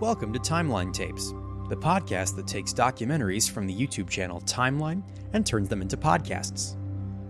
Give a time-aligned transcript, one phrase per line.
[0.00, 1.34] Welcome to Timeline Tapes,
[1.68, 5.02] the podcast that takes documentaries from the YouTube channel Timeline
[5.34, 6.78] and turns them into podcasts.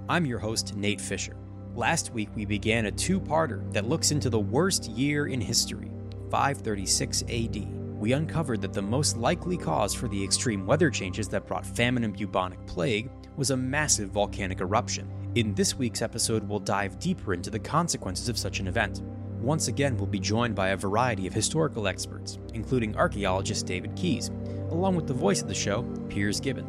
[0.08, 1.36] I'm your host, Nate Fisher.
[1.74, 5.90] Last week, we began a two parter that looks into the worst year in history,
[6.30, 7.98] 536 AD.
[7.98, 12.04] We uncovered that the most likely cause for the extreme weather changes that brought famine
[12.04, 15.10] and bubonic plague was a massive volcanic eruption.
[15.34, 19.02] In this week's episode, we'll dive deeper into the consequences of such an event.
[19.40, 24.28] Once again, we'll be joined by a variety of historical experts, including archaeologist David Keys,
[24.70, 26.66] along with the voice of the show, Piers Gibbon.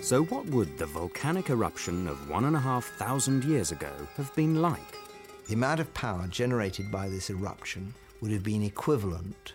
[0.00, 4.32] So, what would the volcanic eruption of one and a half thousand years ago have
[4.36, 4.96] been like?
[5.48, 9.54] The amount of power generated by this eruption would have been equivalent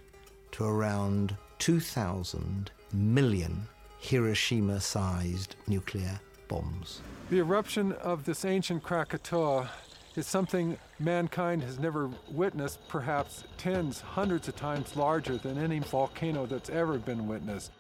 [0.52, 3.67] to around 2,000 million
[3.99, 7.02] Hiroshima sized nuclear bombs.
[7.29, 9.69] The eruption of this ancient Krakatoa
[10.15, 16.45] is something mankind has never witnessed, perhaps tens, hundreds of times larger than any volcano
[16.45, 17.71] that's ever been witnessed.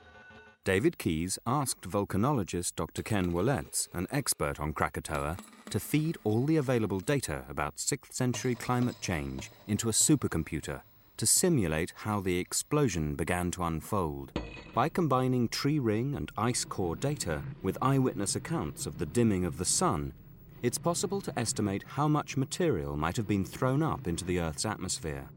[0.63, 3.01] David Keys asked volcanologist Dr.
[3.01, 5.37] Ken Wohletz, an expert on Krakatoa,
[5.71, 10.81] to feed all the available data about 6th century climate change into a supercomputer
[11.17, 14.31] to simulate how the explosion began to unfold.
[14.73, 19.57] By combining tree ring and ice core data with eyewitness accounts of the dimming of
[19.57, 20.13] the sun,
[20.61, 24.65] it's possible to estimate how much material might have been thrown up into the Earth's
[24.65, 25.27] atmosphere.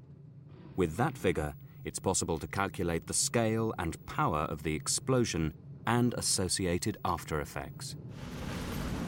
[0.76, 1.54] With that figure,
[1.84, 5.54] it's possible to calculate the scale and power of the explosion
[5.86, 7.96] and associated after effects.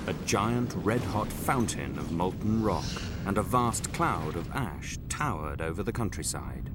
[0.07, 2.85] A giant red hot fountain of molten rock
[3.27, 6.71] and a vast cloud of ash towered over the countryside.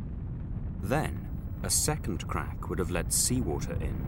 [0.84, 1.28] Then,
[1.63, 4.06] a second crack would have let seawater in.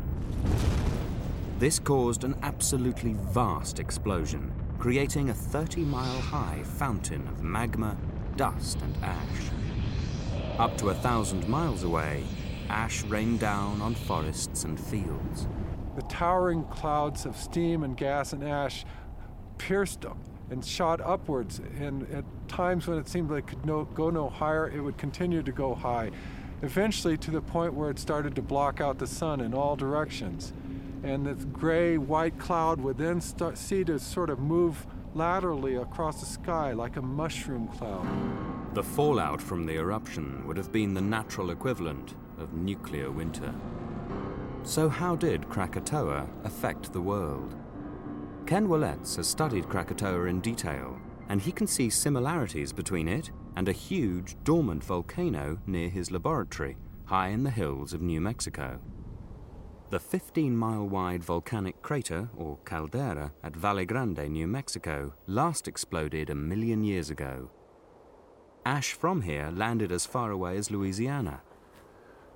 [1.57, 4.53] This caused an absolutely vast explosion
[4.83, 7.95] creating a 30 mile high fountain of magma,
[8.35, 9.49] dust, and ash.
[10.59, 12.21] Up to a thousand miles away,
[12.67, 15.47] ash rained down on forests and fields.
[15.95, 18.83] The towering clouds of steam and gas and ash
[19.57, 23.85] pierced them and shot upwards, and at times when it seemed like it could no,
[23.85, 26.11] go no higher, it would continue to go high,
[26.61, 30.51] eventually to the point where it started to block out the sun in all directions
[31.03, 36.19] and this gray white cloud would then start see to sort of move laterally across
[36.19, 38.08] the sky like a mushroom cloud.
[38.74, 43.53] The fallout from the eruption would have been the natural equivalent of nuclear winter.
[44.63, 47.56] So, how did Krakatoa affect the world?
[48.46, 50.97] Ken Wohletz has studied Krakatoa in detail,
[51.30, 56.78] and he can see similarities between it and a huge dormant volcano near his laboratory,
[57.06, 58.80] high in the hills of New Mexico.
[59.89, 66.29] The 15 mile wide volcanic crater, or caldera, at Valle Grande, New Mexico, last exploded
[66.29, 67.51] a million years ago.
[68.66, 71.41] Ash from here landed as far away as Louisiana.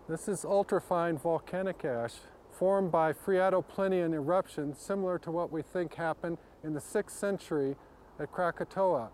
[0.08, 2.16] This is ultrafine volcanic ash
[2.52, 7.76] formed by Phreatoplinian eruptions similar to what we think happened in the 6th century
[8.20, 9.10] at Krakatoa.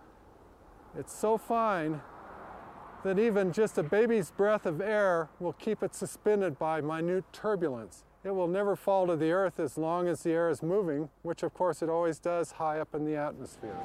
[0.98, 2.02] It's so fine
[3.04, 8.06] that even just a baby's breath of air will keep it suspended by minute turbulence.
[8.26, 11.44] It will never fall to the earth as long as the air is moving, which
[11.44, 13.76] of course it always does high up in the atmosphere.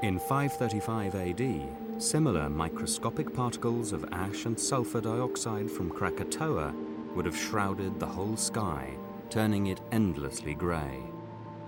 [0.00, 6.74] In 535 AD, similar microscopic particles of ash and sulfur dioxide from Krakatoa
[7.14, 8.88] would have shrouded the whole sky,
[9.28, 11.02] turning it endlessly grey.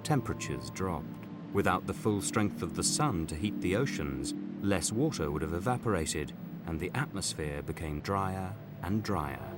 [0.03, 1.05] Temperatures dropped.
[1.53, 5.55] Without the full strength of the sun to heat the oceans, less water would have
[5.55, 6.33] evaporated,
[6.67, 9.53] and the atmosphere became drier and drier.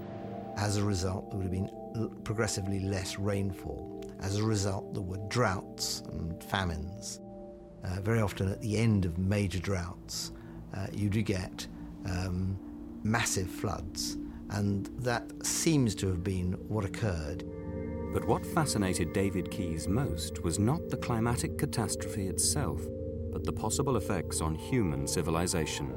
[0.57, 1.71] As a result, there would have been
[2.25, 7.21] progressively less rainfall, As a result, there were droughts and famines.
[7.85, 10.33] Uh, very often, at the end of major droughts,
[10.77, 11.67] uh, you do get
[12.07, 12.59] um,
[13.05, 14.17] massive floods,
[14.51, 17.45] and that seems to have been what occurred.
[18.13, 22.83] But what fascinated David Keys most was not the climatic catastrophe itself,
[23.31, 25.97] but the possible effects on human civilization.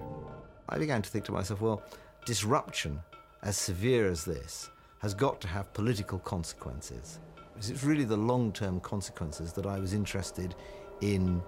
[0.69, 1.81] I began to think to myself, well,
[2.25, 2.99] disruption
[3.41, 4.69] as severe as this
[5.01, 7.19] has got to have political consequences.
[7.57, 10.55] It's really the long term consequences that I was interested
[11.01, 11.41] in,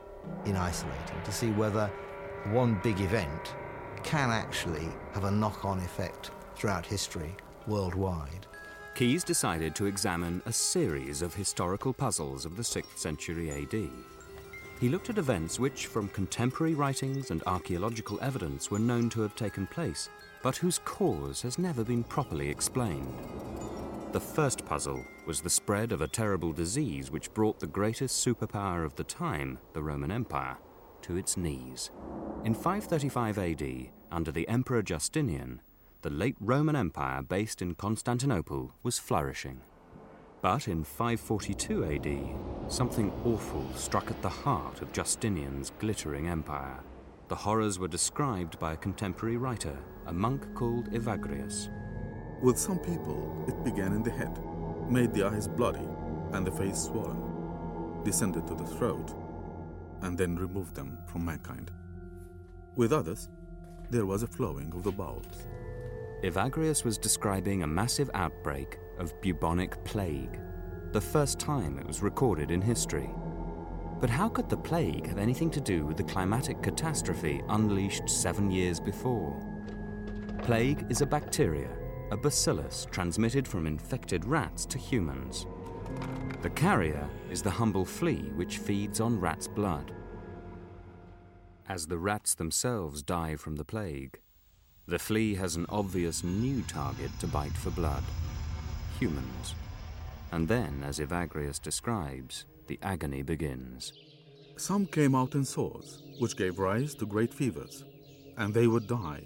[0.45, 1.89] in isolating to see whether
[2.51, 3.55] one big event
[4.03, 7.35] can actually have a knock on effect throughout history
[7.67, 8.47] worldwide.
[8.95, 13.89] Keys decided to examine a series of historical puzzles of the 6th century AD.
[14.79, 19.35] He looked at events which, from contemporary writings and archaeological evidence, were known to have
[19.35, 20.09] taken place,
[20.43, 23.17] but whose cause has never been properly explained.
[24.11, 28.85] The first puzzle was the spread of a terrible disease which brought the greatest superpower
[28.85, 30.57] of the time, the Roman Empire,
[31.01, 31.89] to its knees.
[32.43, 35.61] In 535 AD, under the Emperor Justinian,
[36.03, 39.61] the late Roman Empire based in Constantinople was flourishing.
[40.41, 46.81] But in 542 AD, something awful struck at the heart of Justinian's glittering empire.
[47.29, 51.69] The horrors were described by a contemporary writer, a monk called Evagrius.
[52.41, 54.38] With some people, it began in the head,
[54.89, 55.88] made the eyes bloody
[56.33, 59.13] and the face swollen, descended to the throat,
[60.01, 61.71] and then removed them from mankind.
[62.75, 63.29] With others,
[63.89, 65.45] there was a flowing of the bowels.
[66.23, 70.39] Evagrius was describing a massive outbreak of bubonic plague,
[70.91, 73.09] the first time it was recorded in history.
[74.00, 78.51] But how could the plague have anything to do with the climatic catastrophe unleashed seven
[78.51, 79.52] years before?
[80.43, 81.69] Plague is a bacteria,
[82.11, 85.45] a bacillus transmitted from infected rats to humans.
[86.41, 89.93] The carrier is the humble flea which feeds on rats' blood.
[91.69, 94.19] As the rats themselves die from the plague,
[94.85, 98.03] the flea has an obvious new target to bite for blood
[98.99, 99.55] humans.
[100.33, 103.93] And then, as Evagrius describes, the agony begins.
[104.57, 107.85] Some came out in sores, which gave rise to great fevers,
[108.35, 109.23] and they would die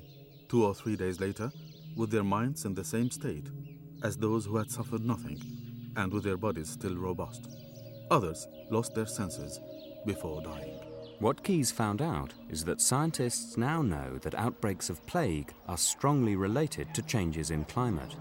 [0.48, 1.52] two or three days later
[1.96, 3.48] with their minds in the same state
[4.04, 5.42] as those who had suffered nothing
[5.96, 7.48] and with their bodies still robust.
[8.12, 9.60] Others lost their senses
[10.06, 10.80] before dying.
[11.20, 16.36] What Keys found out is that scientists now know that outbreaks of plague are strongly
[16.36, 18.16] related to changes in climate.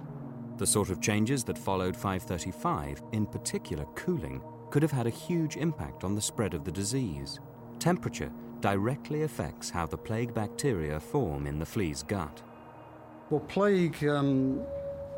[0.56, 4.40] The sort of changes that followed 535, in particular cooling,
[4.70, 7.38] could have had a huge impact on the spread of the disease.
[7.78, 12.42] Temperature directly affects how the plague bacteria form in the flea's gut.
[13.30, 14.62] Well, plague um,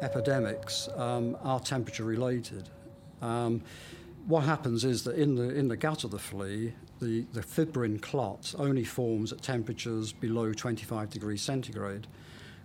[0.00, 2.69] epidemics um, are temperature related.
[3.20, 3.62] Um,
[4.26, 7.99] what happens is that in the, in the gut of the flea, the, the fibrin
[7.99, 12.06] clot only forms at temperatures below 25 degrees centigrade.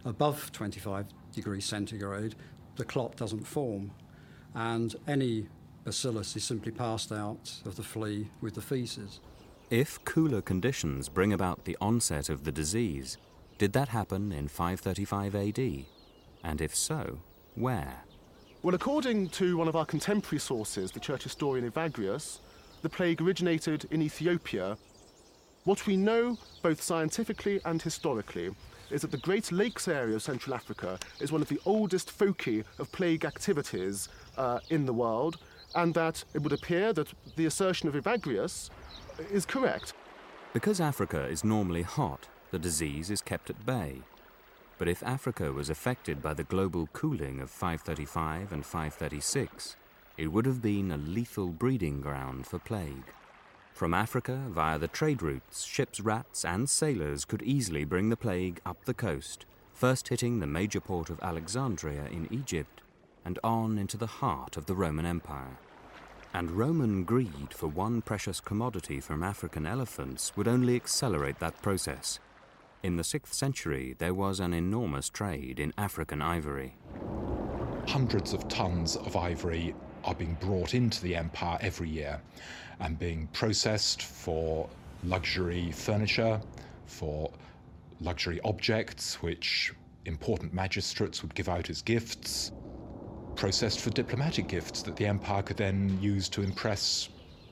[0.06, 2.36] Above 25 degrees centigrade,
[2.76, 3.92] the clot doesn't form,
[4.56, 5.48] and any
[5.84, 9.20] bacillus is simply passed out of the flea with the feces.
[9.74, 13.18] If cooler conditions bring about the onset of the disease,
[13.58, 15.86] did that happen in 535 AD?
[16.44, 17.18] And if so,
[17.56, 18.04] where?
[18.62, 22.38] Well, according to one of our contemporary sources, the church historian Evagrius,
[22.84, 24.78] the plague originated in Ethiopia.
[25.64, 28.52] What we know, both scientifically and historically,
[28.92, 32.64] is that the Great Lakes area of Central Africa is one of the oldest foci
[32.78, 35.38] of plague activities uh, in the world,
[35.74, 38.70] and that it would appear that the assertion of Evagrius
[39.32, 39.94] is correct.
[40.54, 44.02] Because Africa is normally hot, the disease is kept at bay.
[44.78, 49.76] But if Africa was affected by the global cooling of 535 and 536,
[50.18, 53.14] it would have been a lethal breeding ground for plague.
[53.74, 58.62] From Africa, via the trade routes, ships, rats, and sailors could easily bring the plague
[58.66, 62.82] up the coast, first hitting the major port of Alexandria in Egypt,
[63.26, 65.58] and on into the heart of the Roman Empire.
[66.36, 72.20] And Roman greed for one precious commodity from African elephants would only accelerate that process.
[72.82, 76.74] In the 6th century, there was an enormous trade in African ivory.
[77.88, 82.20] Hundreds of tons of ivory are being brought into the empire every year
[82.80, 84.68] and being processed for
[85.04, 86.42] luxury furniture,
[86.88, 87.32] for
[88.02, 89.72] luxury objects which
[90.06, 92.52] important magistrates would give out as gifts,
[93.36, 97.10] processed for diplomatic gifts that the empire could then use to impress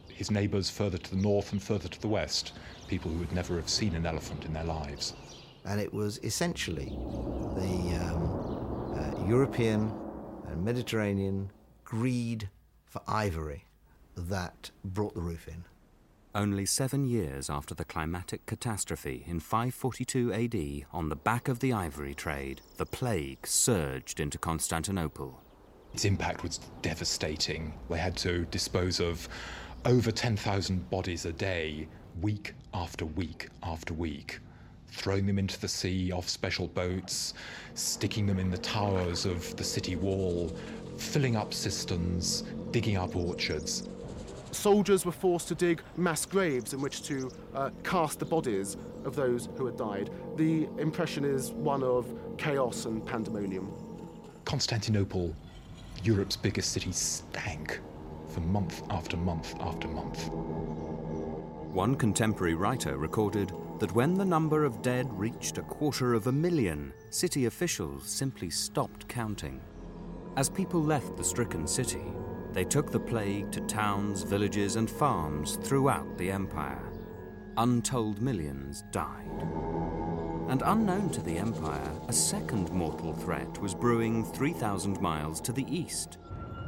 [0.08, 2.54] his neighbours further to the north and further to the west,
[2.88, 5.14] people who would never have seen an elephant in their lives.
[5.66, 6.90] And it was essentially
[7.56, 9.92] the um, uh, European
[10.48, 11.50] and Mediterranean
[11.84, 12.50] greed
[12.86, 13.66] for ivory
[14.16, 15.64] that brought the roof in.
[16.34, 21.74] Only seven years after the climatic catastrophe in 542 AD, on the back of the
[21.74, 25.42] ivory trade, the plague surged into Constantinople.
[25.94, 27.74] Its impact was devastating.
[27.90, 29.28] They had to dispose of
[29.86, 31.88] over 10,000 bodies a day,
[32.22, 34.40] week after week after week,
[34.88, 37.34] throwing them into the sea off special boats,
[37.74, 40.56] sticking them in the towers of the city wall,
[40.98, 43.90] filling up cisterns, digging up orchards.
[44.52, 49.16] Soldiers were forced to dig mass graves in which to uh, cast the bodies of
[49.16, 50.10] those who had died.
[50.36, 52.06] The impression is one of
[52.38, 53.72] chaos and pandemonium.
[54.44, 55.34] Constantinople,
[56.03, 57.79] Europe's biggest city, stank
[58.27, 60.29] for month after month after month.
[60.31, 66.31] One contemporary writer recorded that when the number of dead reached a quarter of a
[66.31, 69.62] million, city officials simply stopped counting.
[70.38, 72.13] As people left the stricken city,
[72.51, 76.91] they took the plague to towns, villages, and farms throughout the empire.
[77.58, 79.29] Untold millions died.
[80.50, 85.66] And unknown to the empire, a second mortal threat was brewing 3,000 miles to the
[85.70, 86.18] east.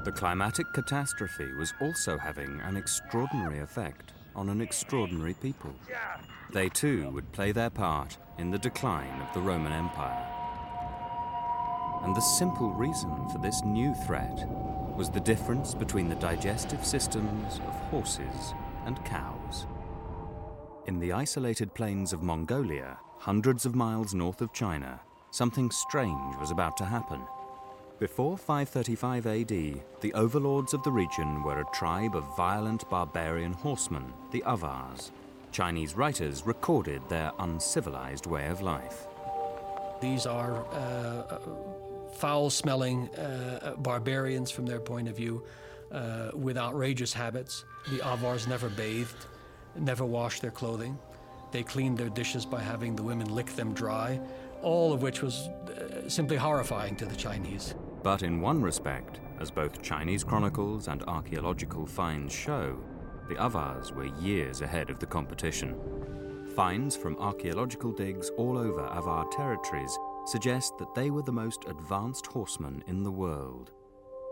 [0.05, 5.73] The climatic catastrophe was also having an extraordinary effect on an extraordinary people.
[6.51, 10.27] They too would play their part in the decline of the Roman Empire.
[12.03, 14.45] And the simple reason for this new threat
[14.95, 18.53] was the difference between the digestive systems of horses
[18.85, 19.65] and cows.
[20.85, 24.99] In the isolated plains of Mongolia, hundreds of miles north of China,
[25.31, 27.21] something strange was about to happen.
[27.97, 29.47] Before 535 AD,
[30.01, 35.13] the overlords of the region were a tribe of violent barbarian horsemen, the Avars.
[35.53, 39.07] Chinese writers recorded their uncivilized way of life.
[40.01, 41.37] These are uh,
[42.17, 45.43] foul smelling uh, barbarians from their point of view
[45.93, 47.63] uh, with outrageous habits.
[47.89, 49.27] The Avars never bathed,
[49.77, 50.99] never washed their clothing.
[51.53, 54.19] They cleaned their dishes by having the women lick them dry,
[54.63, 57.75] all of which was uh, simply horrifying to the Chinese.
[58.01, 62.83] But in one respect, as both Chinese chronicles and archaeological finds show,
[63.29, 65.75] the Avars were years ahead of the competition.
[66.55, 69.95] Finds from archaeological digs all over Avar territories
[70.25, 73.71] suggest that they were the most advanced horsemen in the world.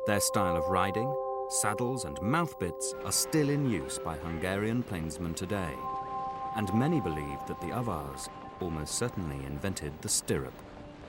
[0.08, 1.16] Their style of riding,
[1.50, 5.76] saddles, and mouthbits are still in use by Hungarian plainsmen today,
[6.56, 8.30] and many believe that the Avars
[8.60, 10.54] almost certainly invented the stirrup.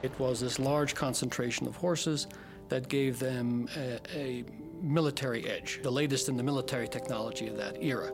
[0.02, 2.26] It was this large concentration of horses
[2.68, 4.44] that gave them a, a
[4.80, 8.10] military edge, the latest in the military technology of that era.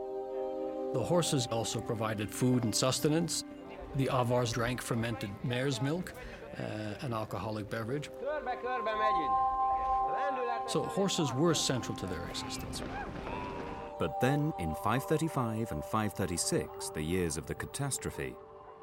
[0.92, 3.44] The horses also provided food and sustenance.
[3.96, 6.12] The Avars drank fermented mare's milk,
[6.58, 6.62] uh,
[7.02, 8.10] an alcoholic beverage.
[10.66, 12.82] So horses were central to their existence.
[13.98, 18.34] But then, in 535 and 536, the years of the catastrophe,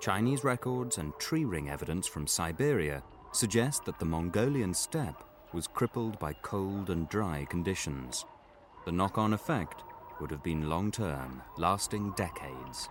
[0.02, 6.20] Chinese records and tree ring evidence from Siberia suggest that the Mongolian steppe was crippled
[6.20, 8.26] by cold and dry conditions.
[8.86, 9.84] The knock on effect
[10.20, 12.90] would have been long term, lasting decades.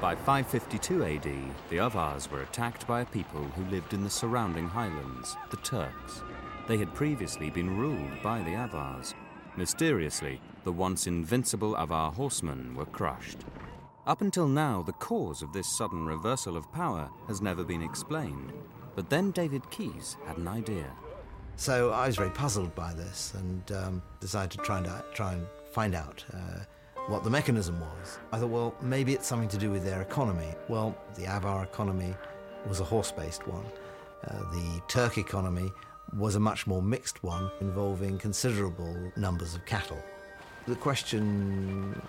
[0.00, 1.28] By 552 AD,
[1.70, 6.22] the Avars were attacked by a people who lived in the surrounding highlands, the Turks.
[6.68, 9.14] They had previously been ruled by the Avars.
[9.56, 13.38] Mysteriously, the once invincible Avar horsemen were crushed.
[14.06, 18.52] Up until now, the cause of this sudden reversal of power has never been explained.
[18.94, 20.92] But then David Keys had an idea.
[21.56, 25.32] So I was very puzzled by this and um, decided to try and, uh, try
[25.32, 26.64] and find out uh,
[27.06, 28.18] what the mechanism was.
[28.30, 30.54] I thought, well, maybe it's something to do with their economy.
[30.68, 32.14] Well, the Avar economy
[32.68, 33.64] was a horse based one.
[34.26, 35.70] Uh, the Turk economy
[36.18, 40.02] was a much more mixed one involving considerable numbers of cattle.
[40.66, 42.00] The question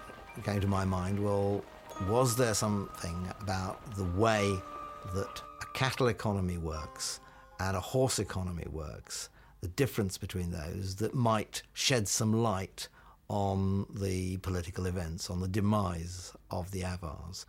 [0.43, 1.63] came to my mind well,
[2.07, 4.53] was there something about the way
[5.13, 7.19] that a cattle economy works
[7.59, 9.29] and a horse economy works,
[9.61, 12.87] the difference between those, that might shed some light
[13.27, 17.45] on the political events, on the demise of the Avars?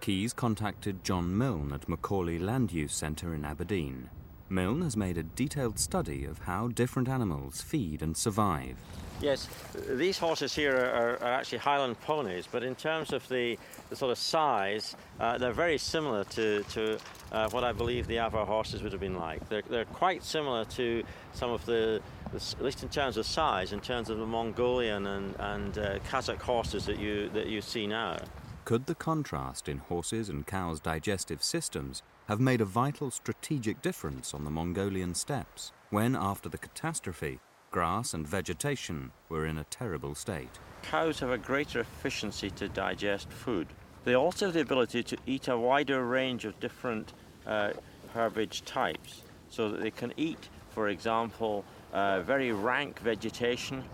[0.00, 4.10] Keys contacted John Milne at Macaulay Land Use Centre in Aberdeen.
[4.52, 8.76] Milne has made a detailed study of how different animals feed and survive.
[9.20, 9.48] Yes,
[9.88, 13.56] these horses here are, are, actually Highland ponies, but in terms of the,
[13.88, 16.98] the sort of size, uh, they're very similar to, to
[17.30, 19.48] uh, what I believe the Avar horses would have been like.
[19.48, 23.72] They're, they're quite similar to some of the, the, at least in terms of size,
[23.72, 27.86] in terms of the Mongolian and, and uh, Kazakh horses that you, that you see
[27.86, 28.18] now.
[28.64, 34.32] Could the contrast in horses and cows' digestive systems have made a vital strategic difference
[34.32, 40.14] on the Mongolian steppes when, after the catastrophe, grass and vegetation were in a terrible
[40.14, 40.58] state.
[40.82, 43.66] Cows have a greater efficiency to digest food.
[44.04, 47.12] They also have the ability to eat a wider range of different
[47.46, 47.72] uh,
[48.14, 53.84] herbage types, so that they can eat, for example, uh, very rank vegetation.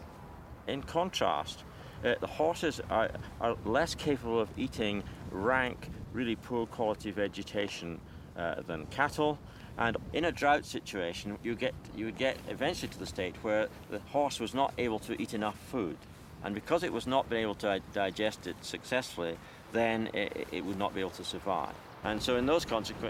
[0.67, 1.65] In contrast,
[2.05, 8.01] uh, the horses are, are less capable of eating rank, really poor quality vegetation
[8.39, 9.39] uh, than cattle.
[9.77, 13.69] And in a drought situation, you get you would get eventually to the state where
[13.91, 15.99] the horse was not able to eat enough food,
[16.43, 19.37] and because it was not being able to digest it successfully,
[19.73, 21.75] then it, it would not be able to survive.
[22.05, 22.65] And so, in those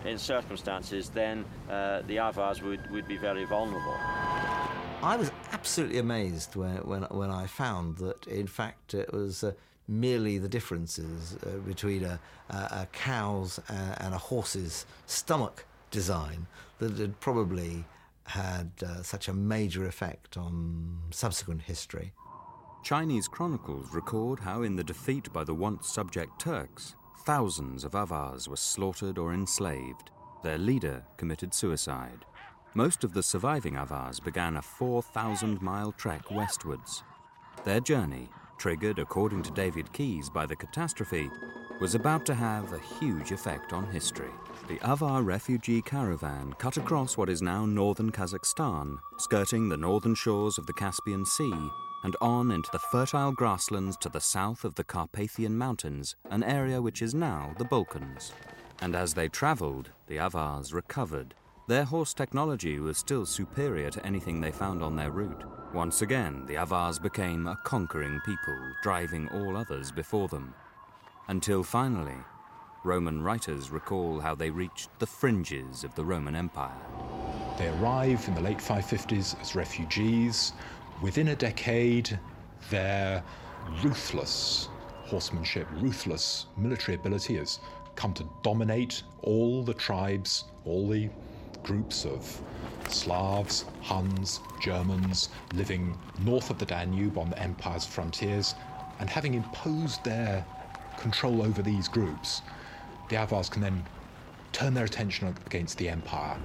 [0.04, 3.94] in circumstances, then uh, the avars would, would be very vulnerable.
[5.02, 9.52] I was absolutely amazed when, when, when I found that, in fact, it was uh,
[9.88, 16.46] merely the differences uh, between a, a, cow's and a horse's stomach design
[16.78, 17.84] that had probably
[18.24, 22.12] had uh, such a major effect on subsequent history.
[22.84, 28.48] Chinese chronicles record how, in the defeat by the once subject Turks, thousands of Avars
[28.48, 30.10] were slaughtered or enslaved.
[30.44, 32.24] Their leader committed suicide.
[32.74, 37.02] Most of the surviving Avars began a 4,000 mile trek westwards.
[37.64, 41.30] Their journey, triggered according to David Keys by the catastrophe,
[41.80, 44.30] was about to have a huge effect on history.
[44.66, 50.58] The Avar refugee caravan cut across what is now northern Kazakhstan, skirting the northern shores
[50.58, 51.70] of the Caspian Sea,
[52.04, 56.82] and on into the fertile grasslands to the south of the Carpathian Mountains, an area
[56.82, 58.32] which is now the Balkans.
[58.80, 61.34] And as they travelled, the Avars recovered.
[61.66, 65.44] Their horse technology was still superior to anything they found on their route.
[65.74, 70.54] Once again, the Avars became a conquering people, driving all others before them.
[71.28, 72.16] Until finally,
[72.84, 76.72] Roman writers recall how they reached the fringes of the Roman Empire.
[77.58, 80.54] They arrive in the late 550s as refugees.
[81.02, 82.18] Within a decade,
[82.70, 83.22] their
[83.84, 84.70] ruthless
[85.04, 87.58] horsemanship, ruthless military ability has
[87.94, 91.10] come to dominate all the tribes, all the
[91.62, 92.40] groups of
[92.90, 98.54] Slavs, Huns, Germans living north of the Danube on the empire's frontiers,
[98.98, 100.44] and having imposed their
[100.98, 102.42] control over these groups,
[103.08, 103.84] the Avars can then
[104.52, 106.36] turn their attention against the empire.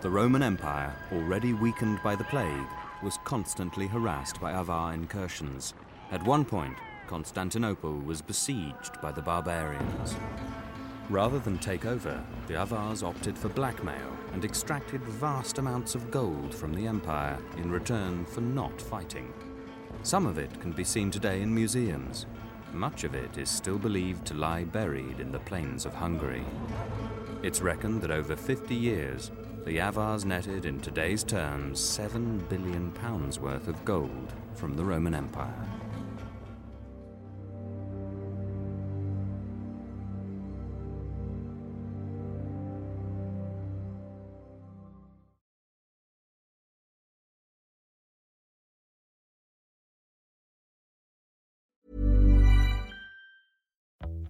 [0.00, 2.66] The Roman Empire, already weakened by the plague,
[3.02, 5.74] was constantly harassed by Avar incursions.
[6.10, 10.16] At one point, Constantinople was besieged by the barbarians.
[11.08, 16.54] Rather than take over, the Avars opted for blackmail and extracted vast amounts of gold
[16.54, 19.32] from the empire in return for not fighting.
[20.02, 22.26] Some of it can be seen today in museums,
[22.72, 26.44] much of it is still believed to lie buried in the plains of Hungary.
[27.42, 29.30] It's reckoned that over 50 years,
[29.64, 35.14] the Avars netted in today's terms 7 billion pounds worth of gold from the Roman
[35.14, 35.68] Empire.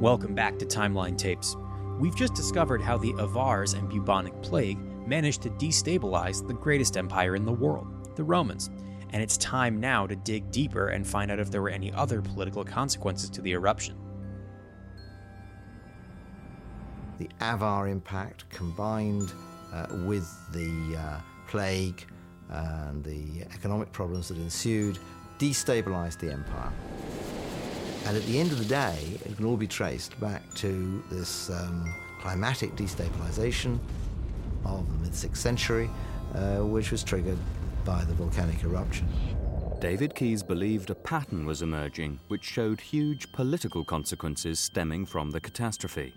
[0.00, 1.58] Welcome back to Timeline Tapes.
[1.98, 7.36] We've just discovered how the Avars and bubonic plague managed to destabilize the greatest empire
[7.36, 8.70] in the world, the Romans.
[9.12, 12.22] And it's time now to dig deeper and find out if there were any other
[12.22, 13.94] political consequences to the eruption.
[17.18, 19.34] The Avar impact combined
[19.70, 22.06] uh, with the uh, plague
[22.48, 24.98] and the economic problems that ensued
[25.38, 26.72] destabilized the empire.
[28.06, 31.50] And at the end of the day, it can all be traced back to this
[31.50, 33.78] um, climatic destabilization
[34.64, 35.90] of the mid 6th century,
[36.34, 37.38] uh, which was triggered
[37.84, 39.08] by the volcanic eruption.
[39.80, 45.40] David Keys believed a pattern was emerging which showed huge political consequences stemming from the
[45.40, 46.12] catastrophe.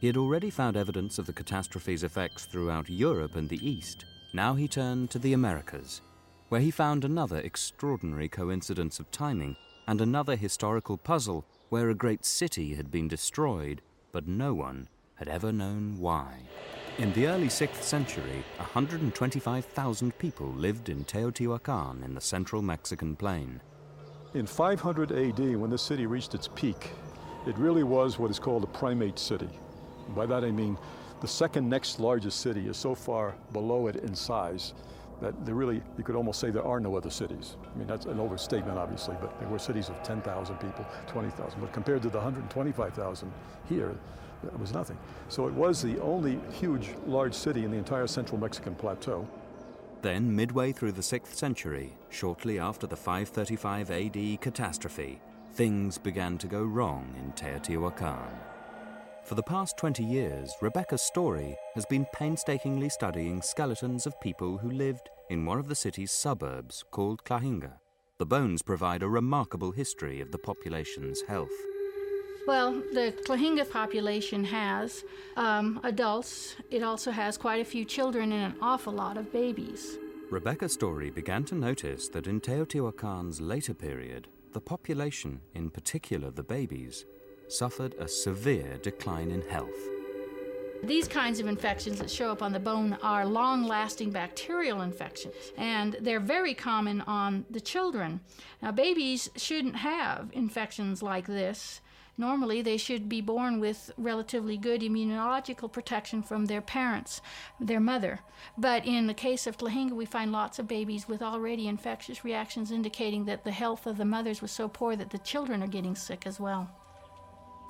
[0.00, 4.04] He had already found evidence of the catastrophe's effects throughout Europe and the East.
[4.34, 6.02] Now he turned to the Americas,
[6.50, 9.56] where he found another extraordinary coincidence of timing
[9.88, 13.80] and another historical puzzle where a great city had been destroyed,
[14.12, 16.42] but no one had ever known why.
[16.98, 23.62] In the early 6th century, 125,000 people lived in Teotihuacan in the central Mexican plain.
[24.34, 26.90] In 500 AD, when the city reached its peak,
[27.46, 29.48] it really was what is called a primate city.
[30.10, 30.76] By that I mean
[31.22, 34.74] the second next largest city is so far below it in size
[35.20, 37.56] that there really, you could almost say there are no other cities.
[37.74, 41.60] I mean, that's an overstatement, obviously, but there were cities of 10,000 people, 20,000.
[41.60, 43.32] But compared to the 125,000
[43.68, 43.94] here,
[44.44, 44.98] that was nothing.
[45.28, 49.26] So it was the only huge, large city in the entire central Mexican plateau.
[50.00, 55.20] Then, midway through the 6th century, shortly after the 535 AD catastrophe,
[55.54, 58.30] things began to go wrong in Teotihuacan.
[59.24, 64.68] For the past 20 years, Rebecca Storey has been painstakingly studying skeletons of people who
[64.68, 67.74] lived in one of the city's suburbs called Tlajinga.
[68.18, 71.52] The bones provide a remarkable history of the population's health.
[72.48, 75.04] Well, the Tlajinga population has
[75.36, 76.56] um, adults.
[76.68, 79.98] It also has quite a few children and an awful lot of babies.
[80.30, 86.42] Rebecca Storey began to notice that in Teotihuacan's later period, the population, in particular the
[86.42, 87.04] babies,
[87.46, 89.97] suffered a severe decline in health.
[90.82, 95.34] These kinds of infections that show up on the bone are long lasting bacterial infections,
[95.56, 98.20] and they're very common on the children.
[98.62, 101.80] Now, babies shouldn't have infections like this.
[102.16, 107.20] Normally, they should be born with relatively good immunological protection from their parents,
[107.60, 108.20] their mother.
[108.56, 112.72] But in the case of Tlajinga, we find lots of babies with already infectious reactions
[112.72, 115.94] indicating that the health of the mothers was so poor that the children are getting
[115.94, 116.68] sick as well.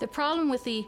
[0.01, 0.87] The problem with the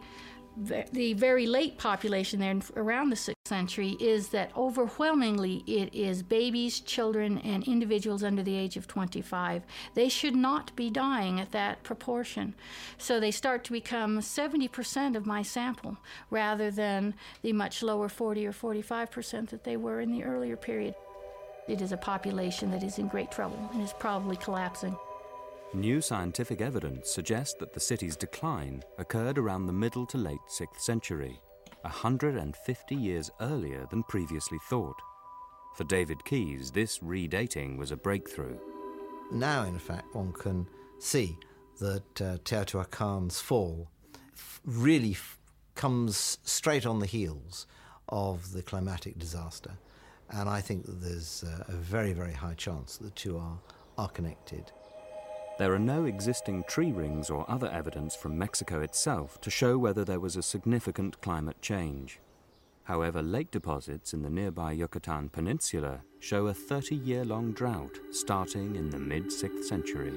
[0.57, 6.81] the very late population there around the 6th century is that overwhelmingly it is babies,
[6.81, 9.63] children, and individuals under the age of 25.
[9.95, 12.55] They should not be dying at that proportion.
[12.99, 15.97] So they start to become 70% of my sample
[16.31, 20.95] rather than the much lower 40 or 45% that they were in the earlier period.
[21.69, 24.97] It is a population that is in great trouble and is probably collapsing.
[25.73, 30.81] New scientific evidence suggests that the city's decline occurred around the middle to late 6th
[30.81, 31.39] century,
[31.83, 34.97] 150 years earlier than previously thought.
[35.77, 38.59] For David Keys, this redating was a breakthrough.
[39.31, 40.67] Now, in fact, one can
[40.99, 41.39] see
[41.79, 43.89] that uh, Teotihuacan's fall
[44.65, 45.17] really
[45.77, 47.69] comes straight on the heels
[48.09, 49.79] of the climatic disaster.
[50.31, 53.59] And I think that there's uh, a very, very high chance that the two are,
[53.97, 54.73] are connected.
[55.61, 60.07] There are no existing tree rings or other evidence from Mexico itself to show whether
[60.07, 62.19] there was a significant climate change.
[62.85, 68.75] However, lake deposits in the nearby Yucatan Peninsula show a 30 year long drought starting
[68.75, 70.15] in the mid 6th century.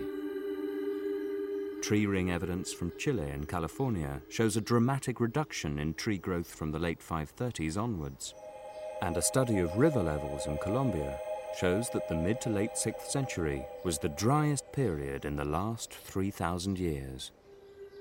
[1.81, 6.71] Tree ring evidence from Chile and California shows a dramatic reduction in tree growth from
[6.71, 8.33] the late 530s onwards.
[9.01, 11.19] And a study of river levels in Colombia
[11.59, 15.93] shows that the mid to late 6th century was the driest period in the last
[15.93, 17.31] 3,000 years.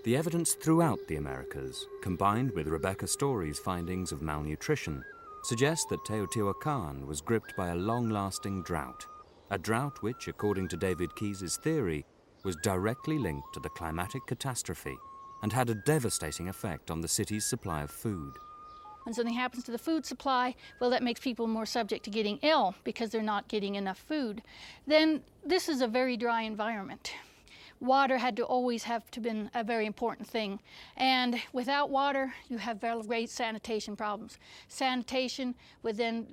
[0.04, 5.04] The evidence throughout the Americas, combined with Rebecca Storey's findings of malnutrition,
[5.44, 9.06] suggests that Teotihuacan was gripped by a long lasting drought.
[9.50, 12.04] A drought which, according to David Keys' theory,
[12.44, 14.96] was directly linked to the climatic catastrophe
[15.42, 18.38] and had a devastating effect on the city's supply of food.
[19.04, 22.38] When something happens to the food supply, well, that makes people more subject to getting
[22.42, 24.42] ill because they're not getting enough food.
[24.86, 27.12] Then this is a very dry environment.
[27.80, 30.60] Water had to always have to been a very important thing.
[30.96, 34.38] And without water, you have very great sanitation problems.
[34.68, 36.28] Sanitation would then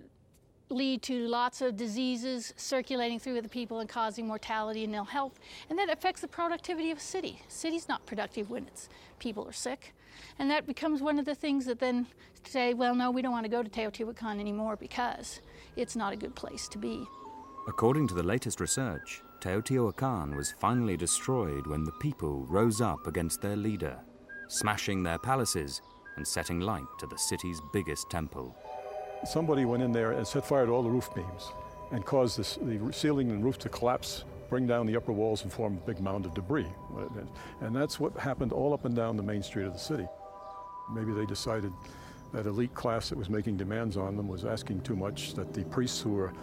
[0.69, 5.39] lead to lots of diseases circulating through the people and causing mortality and ill health.
[5.69, 7.41] And that affects the productivity of a city.
[7.47, 9.93] City's not productive when its people are sick.
[10.37, 12.07] And that becomes one of the things that then
[12.43, 15.41] say, well, no, we don't want to go to Teotihuacan anymore because
[15.75, 17.05] it's not a good place to be.
[17.67, 23.41] According to the latest research, Teotihuacan was finally destroyed when the people rose up against
[23.41, 23.97] their leader,
[24.47, 25.81] smashing their palaces
[26.17, 28.55] and setting light to the city's biggest temple.
[29.25, 31.51] Somebody went in there and set fire to all the roof beams
[31.91, 35.51] and caused this, the ceiling and roof to collapse, bring down the upper walls, and
[35.51, 36.67] form a big mound of debris.
[37.61, 40.07] And that's what happened all up and down the main street of the city.
[40.93, 41.73] Maybe they decided
[42.33, 45.63] that elite class that was making demands on them was asking too much, that the
[45.65, 46.33] priests who were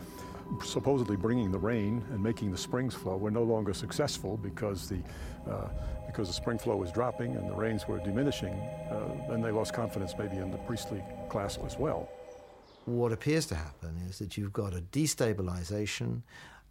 [0.65, 4.99] supposedly bringing the rain and making the springs flow were no longer successful because the,
[5.51, 5.69] uh,
[6.07, 8.55] because the spring flow was dropping and the rains were diminishing.
[8.91, 12.09] Uh, then they lost confidence maybe in the priestly class as well.
[12.87, 16.23] What appears to happen is that you've got a destabilization,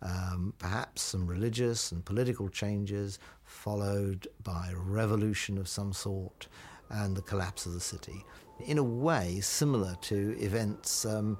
[0.01, 6.47] um, perhaps some religious and political changes, followed by revolution of some sort
[6.89, 8.23] and the collapse of the city.
[8.65, 11.38] In a way, similar to events um,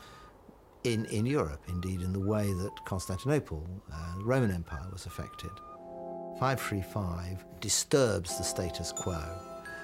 [0.84, 5.52] in, in Europe, indeed, in the way that Constantinople, uh, the Roman Empire, was affected.
[6.38, 9.24] 535 disturbs the status quo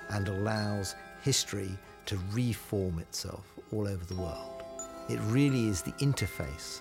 [0.09, 1.71] and allows history
[2.07, 4.60] to reform itself all over the world.
[5.09, 6.79] It really is the interface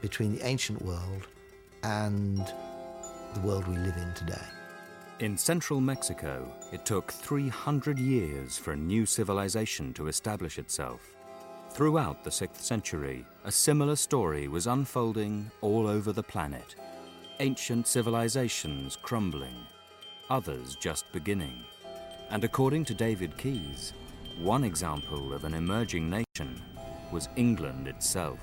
[0.00, 1.26] between the ancient world
[1.82, 2.38] and
[3.34, 4.46] the world we live in today.
[5.20, 11.14] In central Mexico, it took 300 years for a new civilization to establish itself.
[11.70, 16.76] Throughout the 6th century, a similar story was unfolding all over the planet.
[17.40, 19.56] Ancient civilizations crumbling,
[20.30, 21.64] others just beginning.
[22.30, 23.92] And according to David Keys,
[24.38, 26.60] one example of an emerging nation
[27.14, 28.40] was England itself.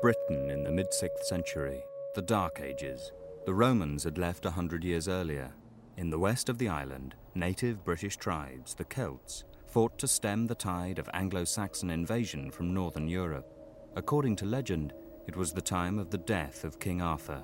[0.00, 1.82] Britain in the mid 6th century,
[2.14, 3.12] the Dark Ages.
[3.44, 5.52] The Romans had left a hundred years earlier.
[5.98, 10.54] In the west of the island, native British tribes, the Celts, fought to stem the
[10.54, 13.52] tide of Anglo Saxon invasion from northern Europe.
[13.96, 14.94] According to legend,
[15.26, 17.42] it was the time of the death of King Arthur.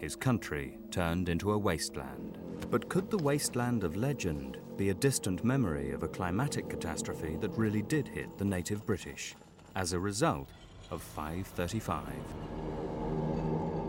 [0.00, 2.38] His country turned into a wasteland.
[2.72, 7.56] But could the wasteland of legend be a distant memory of a climatic catastrophe that
[7.56, 9.36] really did hit the native British
[9.76, 10.50] as a result
[10.90, 12.04] of 535?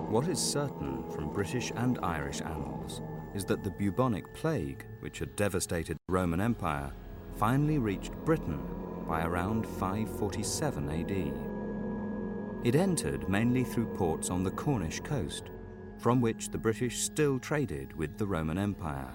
[0.10, 3.02] What is certain from British and Irish annals
[3.34, 6.92] is that the bubonic plague, which had devastated the Roman Empire,
[7.36, 8.62] finally reached Britain
[9.08, 11.34] by around 547 AD.
[12.66, 15.52] It entered mainly through ports on the Cornish coast,
[15.98, 19.14] from which the British still traded with the Roman Empire.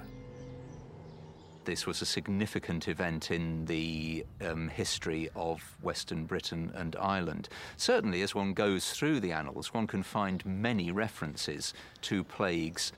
[1.71, 7.49] This was a significant event in the um, history of Western Britain and Ireland.
[7.77, 12.91] Certainly, as one goes through the annals, one can find many references to plagues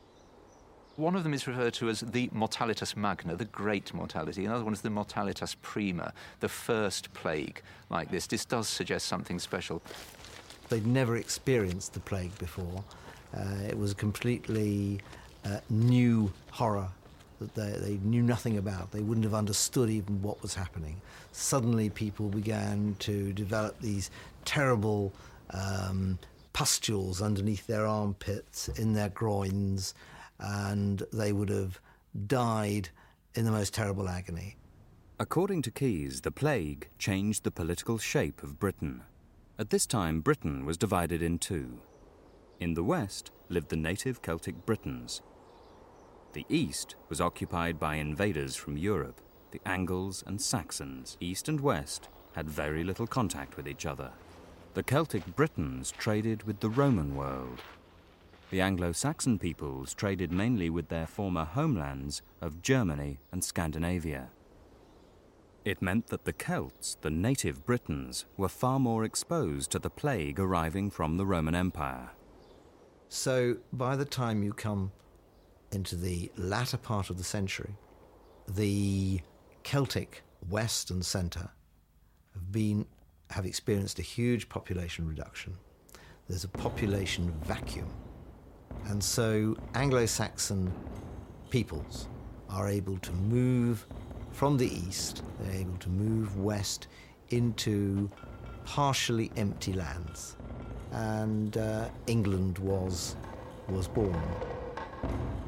[0.96, 4.46] one of them is referred to as the mortalitas magna, the great mortality.
[4.46, 8.26] Another one is the mortalitas prima, the first plague like this.
[8.26, 9.82] This does suggest something special.
[10.70, 12.84] They'd never experienced the plague before.
[13.36, 15.00] Uh, it was a completely
[15.44, 16.88] uh, new horror
[17.42, 18.92] that they, they, knew nothing about.
[18.92, 21.00] They wouldn't have understood even what was happening.
[21.32, 24.10] Suddenly, people began to develop these
[24.44, 25.12] terrible
[25.50, 26.18] um,
[26.52, 29.94] pustules underneath their armpits, in their groins
[30.42, 31.80] and they would have
[32.26, 32.90] died
[33.34, 34.56] in the most terrible agony.
[35.18, 39.02] According to Keys, the plague changed the political shape of Britain.
[39.58, 41.78] At this time, Britain was divided in two.
[42.58, 45.22] In the west lived the native Celtic Britons.
[46.32, 51.16] The east was occupied by invaders from Europe, the Angles and Saxons.
[51.20, 54.12] East and west had very little contact with each other.
[54.74, 57.60] The Celtic Britons traded with the Roman world
[58.52, 64.28] the Anglo Saxon peoples traded mainly with their former homelands of Germany and Scandinavia.
[65.64, 70.38] It meant that the Celts, the native Britons, were far more exposed to the plague
[70.38, 72.10] arriving from the Roman Empire.
[73.08, 74.92] So by the time you come
[75.72, 77.74] into the latter part of the century,
[78.48, 79.20] the
[79.62, 81.50] Celtic west and centre
[82.34, 82.86] have been
[83.30, 85.56] have experienced a huge population reduction.
[86.28, 87.90] There's a population vacuum
[88.86, 90.72] and so Anglo Saxon
[91.50, 92.08] peoples
[92.48, 93.86] are able to move
[94.32, 96.88] from the east, they're able to move west
[97.30, 98.10] into
[98.64, 100.36] partially empty lands.
[100.92, 103.16] And uh, England was,
[103.68, 104.22] was born.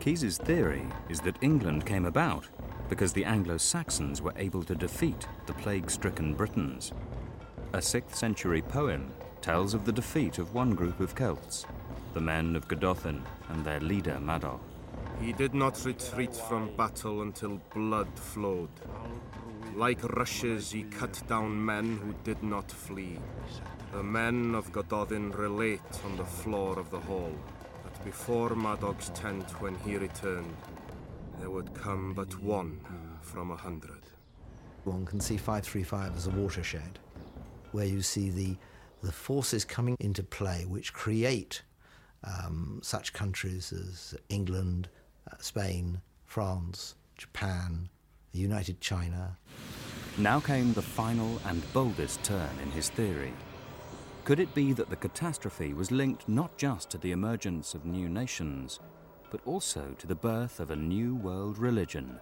[0.05, 2.47] Keys's theory is that England came about
[2.90, 6.93] because the Anglo Saxons were able to defeat the plague stricken Britons.
[7.73, 11.64] A 6th century poem tells of the defeat of one group of Celts,
[12.12, 14.61] the men of Gododdin and their leader Madoc.
[15.23, 18.69] He did not retreat from battle until blood flowed.
[19.75, 23.19] Like rushes, he cut down men who did not flee.
[23.95, 27.33] The men of Gododdin relate on the floor of the hall
[28.05, 30.55] before Madoc's tent when he returned,
[31.40, 32.79] there would come but one
[33.23, 34.03] from a hundred.
[34.85, 36.99] One can see 535 as a watershed,
[37.73, 38.57] where you see the,
[39.03, 41.62] the forces coming into play which create
[42.23, 44.88] um, such countries as England,
[45.31, 47.88] uh, Spain, France, Japan,
[48.33, 49.37] the United China.
[50.19, 53.33] Now came the final and boldest turn in his theory.
[54.25, 58.09] Could it be that the catastrophe was linked not just to the emergence of new
[58.09, 58.81] nations,
[59.31, 62.19] but also to the birth of a new world religion,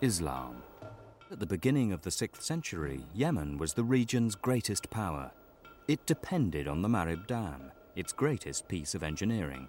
[0.00, 0.60] Islam?
[1.30, 5.30] At the beginning of the 6th century, Yemen was the region's greatest power.
[5.86, 9.68] It depended on the Marib Dam, its greatest piece of engineering.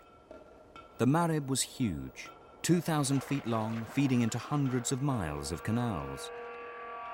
[0.97, 2.29] The Marib was huge,
[2.63, 6.31] 2,000 feet long, feeding into hundreds of miles of canals.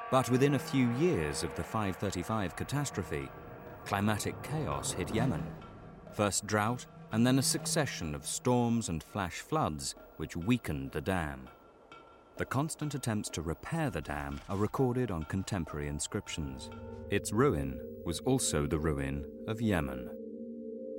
[0.09, 3.27] But within a few years of the 535 catastrophe,
[3.85, 5.43] climatic chaos hit Yemen.
[6.13, 11.47] First drought, and then a succession of storms and flash floods which weakened the dam.
[12.37, 16.71] The constant attempts to repair the dam are recorded on contemporary inscriptions.
[17.11, 20.09] Its ruin was also the ruin of Yemen.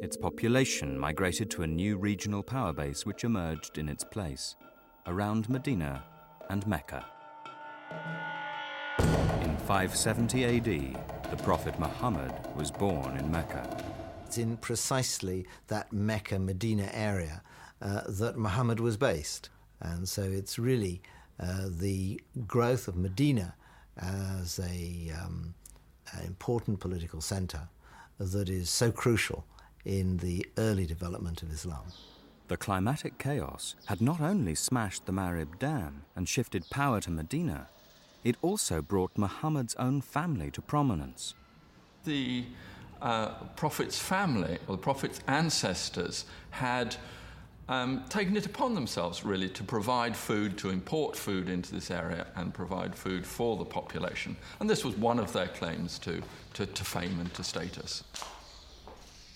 [0.01, 4.55] Its population migrated to a new regional power base which emerged in its place,
[5.07, 6.05] around Medina
[6.51, 7.05] and Mecca.
[9.01, 13.83] In 570 AD, the Prophet Muhammad was born in Mecca.
[14.25, 17.43] It's in precisely that Mecca Medina area
[17.83, 19.49] uh, that Muhammad was based.
[19.81, 21.03] And so it's really
[21.41, 23.57] uh, the growth of Medina
[23.99, 25.55] as a, um,
[26.13, 27.63] an important political center
[28.21, 29.45] that is so crucial
[29.85, 31.87] in the early development of Islam.
[32.47, 37.67] The climatic chaos had not only smashed the Marib Dam and shifted power to Medina,
[38.25, 41.35] it also brought Muhammad's own family to prominence.
[42.05, 42.45] The
[43.01, 46.97] uh, Prophet's family, or the Prophet's ancestors, had
[47.69, 52.27] um, taken it upon themselves really to provide food, to import food into this area
[52.37, 54.37] and provide food for the population.
[54.61, 56.23] And this was one of their claims to,
[56.55, 58.05] to, to fame and to status.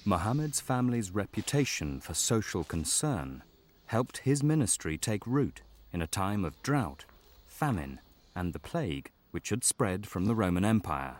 [0.04, 3.42] Muhammad's family's reputation for social concern
[3.86, 5.60] helped his ministry take root
[5.92, 7.04] in a time of drought,
[7.46, 8.00] famine,
[8.38, 11.16] and the plague which had spread from the Roman Empire.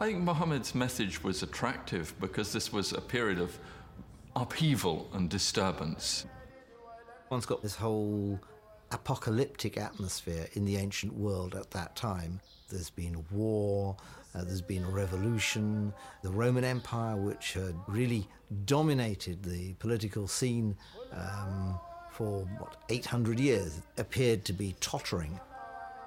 [0.00, 3.58] I think Muhammad's message was attractive because this was a period of
[4.34, 6.24] upheaval and disturbance.
[7.28, 8.40] One's got this whole
[8.92, 12.40] apocalyptic atmosphere in the ancient world at that time.
[12.70, 13.96] There's been war,
[14.34, 15.92] uh, there's been a revolution.
[16.22, 18.26] The Roman Empire, which had really
[18.64, 20.76] dominated the political scene
[21.12, 21.78] um,
[22.10, 25.38] for, what, 800 years, appeared to be tottering.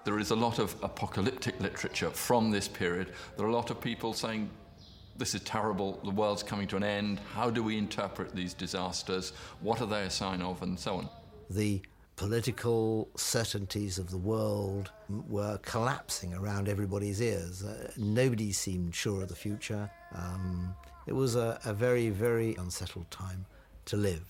[0.03, 3.13] There is a lot of apocalyptic literature from this period.
[3.37, 4.49] There are a lot of people saying,
[5.17, 9.31] this is terrible, the world's coming to an end, how do we interpret these disasters,
[9.61, 11.09] what are they a sign of, and so on.
[11.49, 11.81] The
[12.15, 17.63] political certainties of the world were collapsing around everybody's ears.
[17.63, 19.89] Uh, nobody seemed sure of the future.
[20.13, 20.75] Um,
[21.07, 23.45] it was a, a, very, very unsettled time
[23.85, 24.23] to live.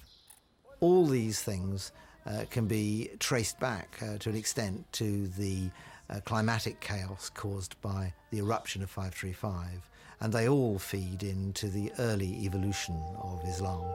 [0.80, 1.92] All these things
[2.26, 5.70] uh, can be traced back uh, to an extent to the
[6.10, 9.90] uh, climatic chaos caused by the eruption of 535,
[10.22, 13.86] and they all feed into the early evolution of Islam.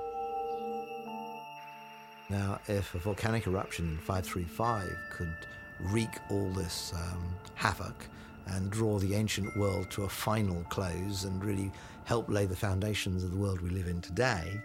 [2.31, 5.35] Now, if a volcanic eruption in 535 could
[5.81, 8.07] wreak all this um, havoc
[8.49, 11.71] and draw the ancient world to a final close and really
[12.05, 14.61] help lay the foundations of the world we live in today,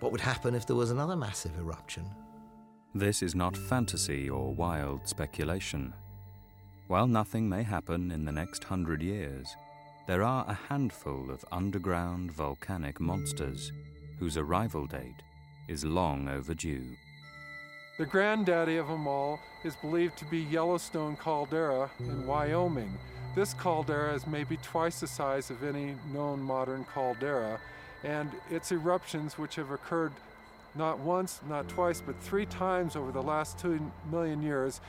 [0.00, 2.04] what would happen if there was another massive eruption?
[2.96, 5.92] This is not fantasy or wild speculation.
[6.86, 9.56] While nothing may happen in the next hundred years,
[10.06, 13.72] there are a handful of underground volcanic monsters
[14.20, 15.24] whose arrival date
[15.66, 16.94] is long overdue.
[17.98, 22.96] The granddaddy of them all is believed to be Yellowstone caldera in Wyoming.
[23.34, 27.58] This caldera is maybe twice the size of any known modern caldera,
[28.04, 30.12] and its eruptions, which have occurred
[30.74, 34.80] not once, not twice, but three times over the last two million years,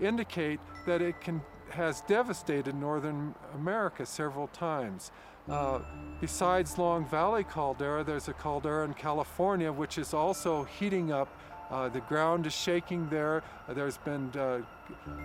[0.00, 1.40] indicate that it can,
[1.70, 5.10] has devastated Northern America several times.
[5.48, 5.80] Uh,
[6.20, 11.28] besides Long Valley caldera, there's a caldera in California which is also heating up
[11.72, 13.42] uh, the ground is shaking there.
[13.66, 14.60] Uh, there's been uh,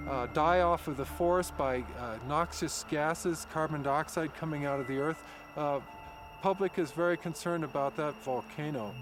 [0.10, 4.88] uh, die off of the forest by uh, noxious gases, carbon dioxide coming out of
[4.88, 5.22] the earth.
[6.42, 8.94] public is very concerned about that volcano.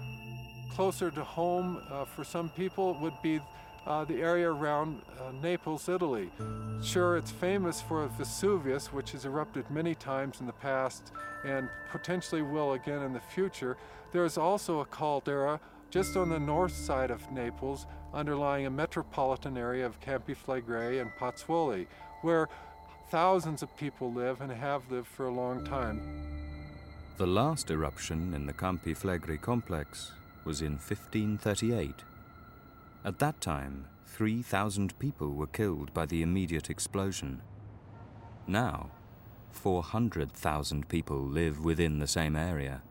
[0.74, 3.40] Closer to home uh, for some people would be
[3.86, 6.30] uh, the area around uh, Naples, Italy.
[6.82, 11.12] Sure, it's famous for Vesuvius, which has erupted many times in the past
[11.44, 13.76] and potentially will again in the future.
[14.12, 15.60] There is also a caldera
[15.90, 21.10] just on the north side of Naples, underlying a metropolitan area of Campi Flegrei and
[21.18, 21.86] Pozzuoli,
[22.22, 22.48] where
[23.10, 26.00] thousands of people live and have lived for a long time.
[27.18, 30.12] The last eruption in the Campi Flegrei complex
[30.46, 32.04] was in 1538.
[33.04, 37.42] At that time, 3,000 people were killed by the immediate explosion.
[38.46, 38.90] Now,
[39.50, 42.82] 400,000 people live within the same area.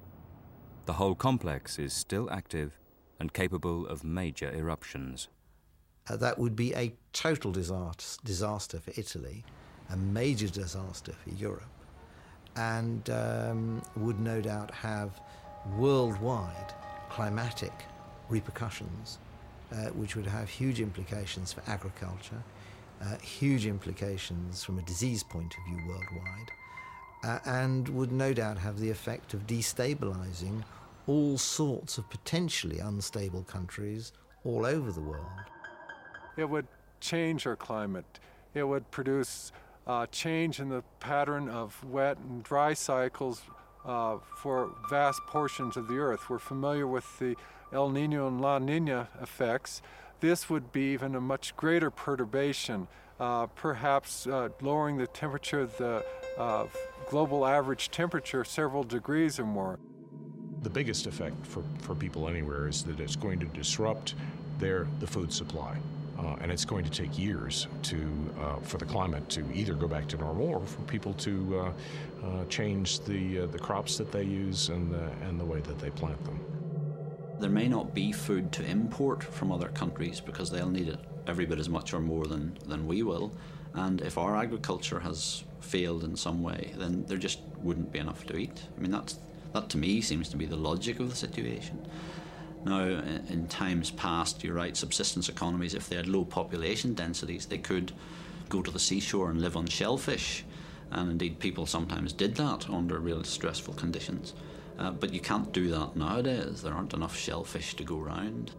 [0.86, 2.78] The whole complex is still active
[3.20, 5.30] and capable of major eruptions.
[6.08, 9.43] Uh, that would be a total disaster, for Italy,
[9.89, 11.64] a major disaster for Europe,
[12.56, 15.20] and um, would no doubt have
[15.78, 16.74] worldwide
[17.16, 17.72] climatic
[18.28, 19.20] repercussions,
[19.72, 22.43] uh, which would have huge implications for agriculture,
[23.01, 26.51] uh, huge implications from a disease point of view worldwide,
[27.24, 30.61] uh, and would no doubt have the effect of destabilizing
[31.07, 34.11] all sorts of potentially unstable countries
[34.43, 35.39] all over the world.
[36.36, 36.68] It would
[36.99, 38.20] change our climate.
[38.53, 39.53] It would produce
[39.88, 43.41] uh, change in the pattern of wet and dry cycles
[43.86, 46.29] uh, for vast portions of the earth.
[46.29, 47.36] We're familiar with the
[47.71, 49.81] El Nino and La Nina effects.
[50.19, 52.88] This would be even a much greater perturbation,
[53.19, 56.05] uh, perhaps uh, lowering the temperature of the
[56.38, 56.65] uh,
[57.09, 59.79] global average temperature several degrees or more
[60.65, 64.15] the biggest effect for, for people anywhere is that it's going to disrupt
[64.57, 65.77] their the food supply.
[66.26, 67.97] Uh, and it's going to take years to
[68.41, 71.71] uh, for the climate to either go back to normal or for people to uh,
[72.26, 75.78] uh change the uh, the crops that they use and the, and the way that
[75.78, 76.39] they plant them.
[77.39, 81.45] There may not be food to import from other countries because they'll need it every
[81.45, 83.32] bit as much or more than, than we will.
[83.73, 88.26] And if our agriculture has failed in some way, then there just wouldn't be enough
[88.28, 88.63] to eat.
[88.78, 89.19] I mean, that's
[89.53, 91.86] that to me seems to be the logic of the situation.
[92.66, 97.59] Now, in times past, you're right, subsistence economies, if they had low population densities, they
[97.59, 97.91] could
[98.49, 100.43] go to the seashore and live on shellfish.
[100.89, 104.34] And indeed, people sometimes did that under real stressful conditions.
[104.80, 106.63] Uh, but you can't do that nowadays.
[106.63, 108.51] There aren't enough shellfish to go round.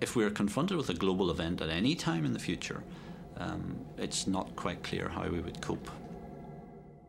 [0.00, 2.82] If we're confronted with a global event at any time in the future,
[3.36, 5.90] um, it's not quite clear how we would cope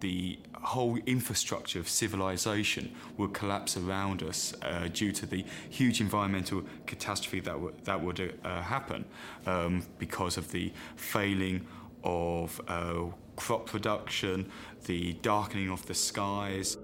[0.02, 6.64] the whole infrastructure of civilization would collapse around us uh, due to the huge environmental
[6.86, 9.06] catastrophe that, w- that would uh, happen
[9.46, 11.66] um, because of the failing
[12.04, 13.06] of uh,
[13.36, 14.50] crop production,
[14.86, 16.78] the darkening of the skies.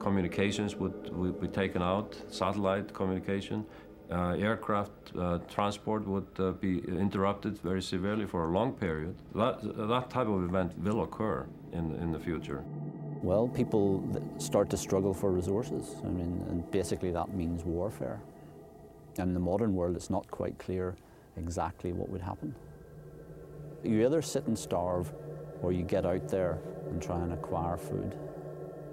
[0.00, 3.64] Communications would, would be taken out, satellite communication.
[4.10, 9.16] Uh, aircraft uh, transport would uh, be interrupted very severely for a long period.
[9.34, 11.46] That, that type of event will occur
[11.76, 12.64] in, in the future?
[13.22, 14.04] Well, people
[14.38, 15.96] start to struggle for resources.
[16.04, 18.20] I mean, and basically that means warfare.
[19.18, 20.96] And in the modern world, it's not quite clear
[21.36, 22.54] exactly what would happen.
[23.82, 25.12] You either sit and starve,
[25.62, 26.58] or you get out there
[26.90, 28.16] and try and acquire food.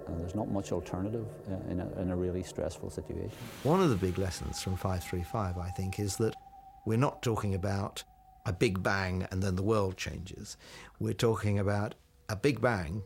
[0.06, 3.36] And there's not much alternative uh, in a, in a really stressful situation.
[3.62, 6.34] One of the big lessons from 535, I think, is that
[6.84, 8.04] we're not talking about
[8.46, 10.56] a big bang and then the world changes.
[10.98, 11.94] We're talking about
[12.28, 13.02] a big bang,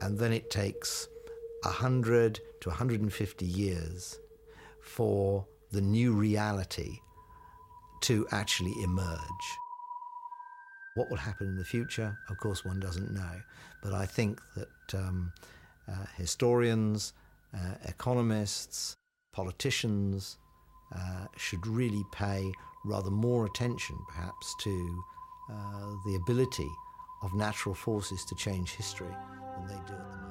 [0.00, 1.08] and then it takes
[1.62, 4.18] 100 to 150 years
[4.80, 7.00] for the new reality
[8.02, 9.46] to actually emerge.
[10.94, 13.40] What will happen in the future, of course, one doesn't know.
[13.82, 15.32] But I think that um,
[15.88, 17.12] uh, historians,
[17.54, 18.94] uh, economists,
[19.32, 20.38] politicians
[20.94, 22.50] uh, should really pay
[22.84, 25.04] rather more attention, perhaps, to
[25.50, 26.70] uh, the ability
[27.22, 29.14] of natural forces to change history
[29.56, 30.26] than they do at the moment.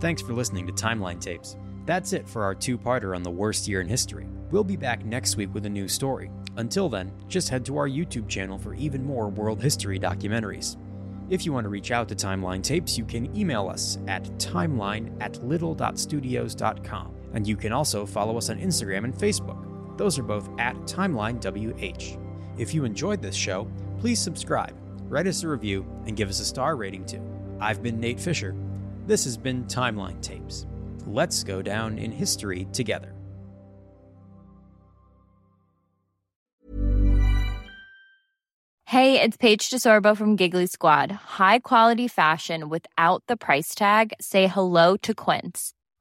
[0.00, 1.56] Thanks for listening to Timeline Tapes.
[1.86, 4.26] That's it for our two parter on the worst year in history.
[4.50, 6.30] We'll be back next week with a new story.
[6.56, 10.76] Until then, just head to our YouTube channel for even more world history documentaries.
[11.28, 15.16] If you want to reach out to Timeline Tapes, you can email us at timeline
[15.20, 17.14] at little.studios.com.
[17.34, 19.98] And you can also follow us on Instagram and Facebook.
[19.98, 22.18] Those are both at TimelineWH.
[22.58, 23.68] If you enjoyed this show,
[23.98, 24.76] please subscribe,
[25.08, 27.22] write us a review, and give us a star rating too.
[27.60, 28.54] I've been Nate Fisher.
[29.06, 30.66] This has been Timeline Tapes.
[31.06, 33.12] Let's go down in history together.
[38.88, 41.10] Hey, it's Paige DeSorbo from Giggly Squad.
[41.10, 44.12] High quality fashion without the price tag.
[44.20, 45.72] Say hello to Quince.